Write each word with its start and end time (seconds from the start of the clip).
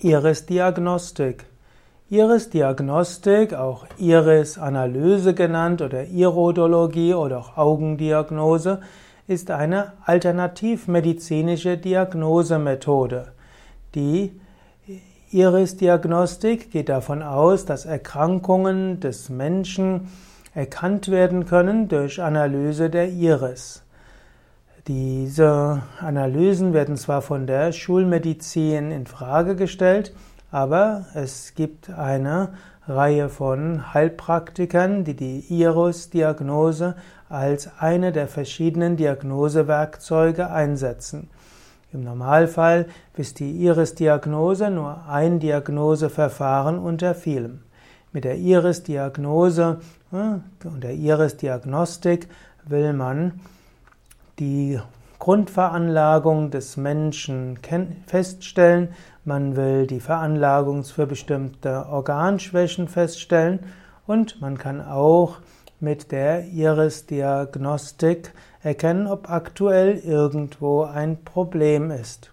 Iris-Diagnostik. 0.00 1.46
Iris-Diagnostik, 2.08 3.54
auch 3.54 3.84
Iris-Analyse 3.98 5.34
genannt 5.34 5.82
oder 5.82 6.06
Irodologie 6.06 7.14
oder 7.14 7.38
auch 7.38 7.56
Augendiagnose, 7.56 8.80
ist 9.26 9.50
eine 9.50 9.94
alternativmedizinische 10.04 11.78
Diagnosemethode. 11.78 13.32
Die 13.96 14.40
Iris-Diagnostik 15.32 16.70
geht 16.70 16.88
davon 16.88 17.20
aus, 17.22 17.64
dass 17.64 17.84
Erkrankungen 17.84 19.00
des 19.00 19.30
Menschen 19.30 20.08
erkannt 20.54 21.08
werden 21.08 21.44
können 21.44 21.88
durch 21.88 22.22
Analyse 22.22 22.88
der 22.88 23.08
Iris. 23.08 23.82
Diese 24.88 25.82
Analysen 26.00 26.72
werden 26.72 26.96
zwar 26.96 27.20
von 27.20 27.46
der 27.46 27.72
Schulmedizin 27.72 28.90
in 28.90 29.06
Frage 29.06 29.54
gestellt, 29.54 30.14
aber 30.50 31.04
es 31.12 31.54
gibt 31.54 31.90
eine 31.90 32.54
Reihe 32.86 33.28
von 33.28 33.92
Heilpraktikern, 33.92 35.04
die 35.04 35.14
die 35.14 35.40
Iris-Diagnose 35.50 36.94
als 37.28 37.68
eine 37.78 38.12
der 38.12 38.28
verschiedenen 38.28 38.96
Diagnosewerkzeuge 38.96 40.50
einsetzen. 40.50 41.28
Im 41.92 42.02
Normalfall 42.02 42.86
ist 43.14 43.40
die 43.40 43.62
Iris-Diagnose 43.66 44.70
nur 44.70 45.04
ein 45.06 45.38
Diagnoseverfahren 45.38 46.78
unter 46.78 47.14
vielen. 47.14 47.62
Mit 48.14 48.24
der 48.24 48.38
Iris-Diagnose 48.38 49.80
äh, 50.12 50.66
und 50.66 50.82
der 50.82 50.94
Iris-Diagnostik 50.94 52.26
will 52.64 52.94
man 52.94 53.40
die 54.38 54.78
Grundveranlagung 55.18 56.50
des 56.50 56.76
Menschen 56.76 57.58
feststellen, 58.06 58.88
man 59.24 59.56
will 59.56 59.86
die 59.86 60.00
Veranlagung 60.00 60.84
für 60.84 61.06
bestimmte 61.06 61.86
Organschwächen 61.86 62.88
feststellen 62.88 63.60
und 64.06 64.40
man 64.40 64.56
kann 64.56 64.80
auch 64.80 65.38
mit 65.80 66.12
der 66.12 66.44
Iris-Diagnostik 66.44 68.32
erkennen, 68.62 69.06
ob 69.06 69.28
aktuell 69.28 69.98
irgendwo 69.98 70.82
ein 70.82 71.22
Problem 71.24 71.90
ist. 71.90 72.30